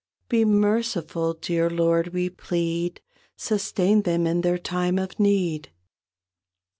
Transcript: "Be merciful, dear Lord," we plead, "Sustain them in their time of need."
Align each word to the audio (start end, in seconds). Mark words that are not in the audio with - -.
"Be 0.29 0.45
merciful, 0.45 1.35
dear 1.35 1.69
Lord," 1.69 2.07
we 2.07 2.27
plead, 2.27 3.01
"Sustain 3.37 4.01
them 4.01 4.25
in 4.25 4.41
their 4.41 4.57
time 4.57 4.97
of 4.97 5.19
need." 5.19 5.69